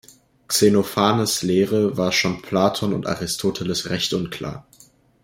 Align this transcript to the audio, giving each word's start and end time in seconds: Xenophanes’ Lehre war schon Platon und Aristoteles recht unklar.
Xenophanes’ 0.49 1.43
Lehre 1.43 1.95
war 1.95 2.11
schon 2.11 2.41
Platon 2.41 2.91
und 2.93 3.05
Aristoteles 3.05 3.91
recht 3.91 4.13
unklar. 4.15 4.65